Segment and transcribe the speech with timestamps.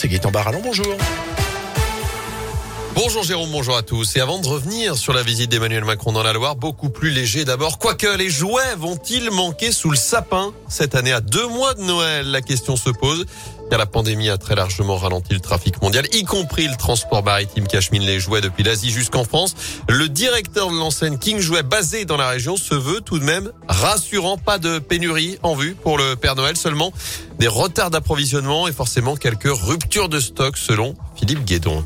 [0.00, 0.96] c'est Gaëtan Barallon, bonjour.
[2.94, 4.16] Bonjour Jérôme, bonjour à tous.
[4.16, 7.44] Et avant de revenir sur la visite d'Emmanuel Macron dans la Loire, beaucoup plus léger
[7.44, 7.78] d'abord.
[7.78, 12.30] Quoique les jouets vont-ils manquer sous le sapin cette année à deux mois de Noël?
[12.30, 13.26] La question se pose
[13.70, 17.66] car la pandémie a très largement ralenti le trafic mondial, y compris le transport maritime
[17.66, 19.54] qui achemine les jouets depuis l'Asie jusqu'en France.
[19.88, 23.52] Le directeur de l'enseigne King Jouet basé dans la région se veut tout de même
[23.68, 24.36] rassurant.
[24.36, 26.92] Pas de pénurie en vue pour le Père Noël, seulement
[27.38, 31.84] des retards d'approvisionnement et forcément quelques ruptures de stock selon Philippe Guédon.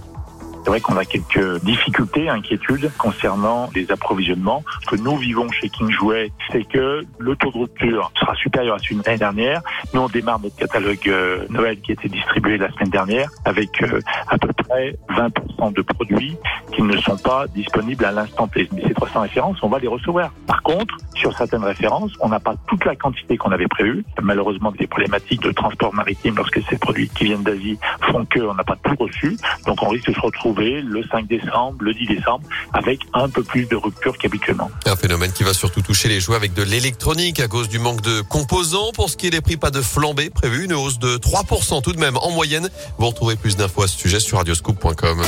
[0.65, 4.65] C'est vrai qu'on a quelques difficultés, inquiétudes concernant les approvisionnements.
[4.85, 8.77] Ce que nous vivons chez King Jouet, c'est que le taux de rupture sera supérieur
[8.77, 9.61] à celui de l'année dernière.
[9.93, 13.83] Nous, on démarre notre catalogue euh, Noël qui a été distribué la semaine dernière avec
[13.83, 16.39] euh, à peu près 20% de produits
[16.73, 18.67] qui ne sont pas disponibles à l'instant T.
[18.73, 20.31] Mais ces 300 références, on va les recevoir.
[20.47, 24.03] Par contre, sur certaines références, on n'a pas toute la quantité qu'on avait prévue.
[24.23, 28.65] Malheureusement, des problématiques de transport maritime lorsque ces produits qui viennent d'Asie font qu'on n'a
[28.65, 29.37] pas tout reçu.
[29.67, 32.43] Donc, on risque de se retrouver le 5 décembre, le 10 décembre,
[32.73, 34.71] avec un peu plus de rupture qu'habituellement.
[34.87, 38.01] Un phénomène qui va surtout toucher les jouets avec de l'électronique à cause du manque
[38.01, 38.93] de composants.
[38.95, 41.93] Pour ce qui est des prix, pas de flambée prévue, une hausse de 3% tout
[41.93, 42.69] de même en moyenne.
[42.99, 45.23] Vous retrouvez plus d'infos à ce sujet sur radioscoop.com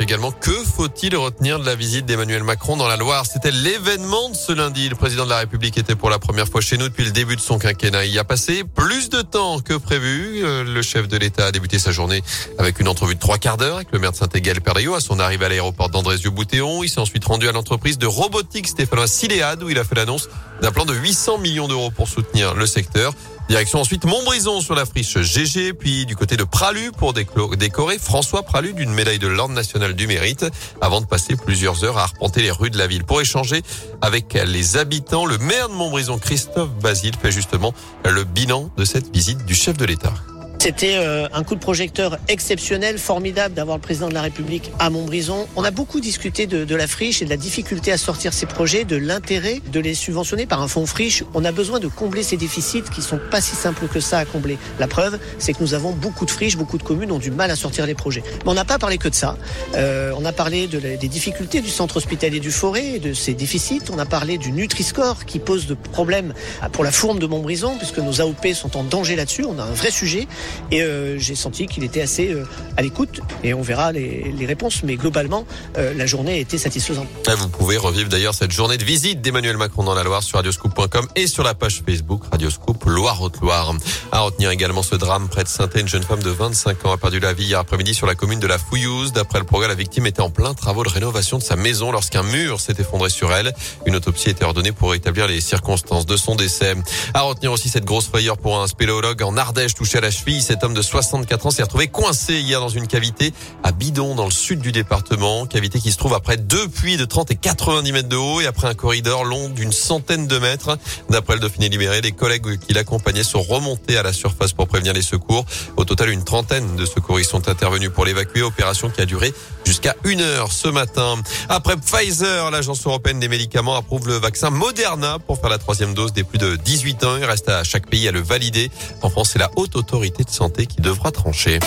[0.00, 3.24] également, que faut-il retenir de la visite d'Emmanuel Macron dans la Loire?
[3.26, 4.88] C'était l'événement de ce lundi.
[4.88, 7.36] Le président de la République était pour la première fois chez nous depuis le début
[7.36, 8.04] de son quinquennat.
[8.04, 10.42] Il y a passé plus de temps que prévu.
[10.44, 12.22] Euh, le chef de l'État a débuté sa journée
[12.58, 15.20] avec une entrevue de trois quarts d'heure avec le maire de Saint-Égal, Perdaillot, à son
[15.20, 16.82] arrivée à l'aéroport d'Andrézieux-Boutéon.
[16.82, 20.28] Il s'est ensuite rendu à l'entreprise de robotique stéphanois Siléade où il a fait l'annonce
[20.62, 23.14] d'un plan de 800 millions d'euros pour soutenir le secteur.
[23.50, 28.44] Direction ensuite Montbrison sur la friche GG, puis du côté de Pralu pour décorer François
[28.44, 30.46] Pralu d'une médaille de l'Ordre national du mérite,
[30.80, 33.02] avant de passer plusieurs heures à arpenter les rues de la ville.
[33.02, 33.62] Pour échanger
[34.02, 37.74] avec les habitants, le maire de Montbrison, Christophe Basile, fait justement
[38.08, 40.14] le bilan de cette visite du chef de l'État.
[40.60, 44.90] C'était euh, un coup de projecteur exceptionnel, formidable d'avoir le président de la République à
[44.90, 45.48] Montbrison.
[45.56, 48.44] On a beaucoup discuté de, de, la friche et de la difficulté à sortir ces
[48.44, 51.24] projets, de l'intérêt de les subventionner par un fonds friche.
[51.32, 54.26] On a besoin de combler ces déficits qui sont pas si simples que ça à
[54.26, 54.58] combler.
[54.78, 57.50] La preuve, c'est que nous avons beaucoup de friches, beaucoup de communes ont du mal
[57.50, 58.22] à sortir les projets.
[58.44, 59.38] Mais on n'a pas parlé que de ça.
[59.76, 63.84] Euh, on a parlé de des difficultés du centre hospitalier du Forêt, de ses déficits.
[63.90, 66.34] On a parlé du Nutri-Score qui pose de problèmes
[66.72, 69.46] pour la fourme de Montbrison puisque nos AOP sont en danger là-dessus.
[69.46, 70.28] On a un vrai sujet.
[70.70, 72.44] Et euh, j'ai senti qu'il était assez euh,
[72.76, 74.82] à l'écoute et on verra les, les réponses.
[74.82, 75.46] Mais globalement,
[75.78, 77.08] euh, la journée a été satisfaisante.
[77.38, 81.08] vous pouvez revivre d'ailleurs cette journée de visite d'Emmanuel Macron dans la Loire sur radioscoop.com
[81.16, 83.74] et sur la page Facebook Radioscoop Loire-Haute-Loire.
[84.12, 86.96] À retenir également ce drame près de saint une jeune femme de 25 ans a
[86.96, 89.12] perdu la vie hier après-midi sur la commune de la Fouillouse.
[89.12, 92.22] D'après le progrès, la victime était en plein travaux de rénovation de sa maison lorsqu'un
[92.22, 93.54] mur s'est effondré sur elle.
[93.86, 96.74] Une autopsie a été ordonnée pour établir les circonstances de son décès.
[97.14, 100.39] À retenir aussi cette grosse frayeur pour un spéléologue en Ardèche touché à la cheville.
[100.40, 104.24] Cet homme de 64 ans s'est retrouvé coincé hier dans une cavité à Bidon dans
[104.24, 105.46] le sud du département.
[105.46, 108.46] Cavité qui se trouve après deux puits de 30 et 90 mètres de haut et
[108.46, 110.78] après un corridor long d'une centaine de mètres.
[111.10, 114.92] D'après le Dauphiné libéré, les collègues qui l'accompagnaient sont remontés à la surface pour prévenir
[114.92, 115.44] les secours.
[115.76, 118.42] Au total, une trentaine de secouristes sont intervenus pour l'évacuer.
[118.42, 119.34] Opération qui a duré
[119.66, 121.16] jusqu'à une heure ce matin.
[121.48, 126.12] Après Pfizer, l'agence européenne des médicaments approuve le vaccin Moderna pour faire la troisième dose
[126.12, 127.16] des plus de 18 ans.
[127.18, 128.70] Il reste à chaque pays à le valider.
[129.02, 131.58] En France, c'est la haute autorité santé qui devra trancher.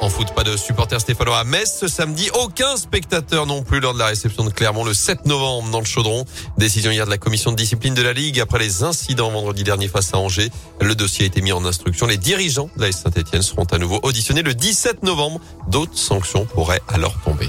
[0.00, 2.28] En foot, pas de supporters stéphanois à Metz ce samedi.
[2.34, 5.86] Aucun spectateur non plus lors de la réception de Clermont le 7 novembre dans le
[5.86, 6.26] Chaudron.
[6.58, 9.88] Décision hier de la commission de discipline de la Ligue après les incidents vendredi dernier
[9.88, 10.50] face à Angers.
[10.80, 12.06] Le dossier a été mis en instruction.
[12.06, 15.40] Les dirigeants de la Saint-Etienne seront à nouveau auditionnés le 17 novembre.
[15.68, 17.48] D'autres sanctions pourraient alors tomber.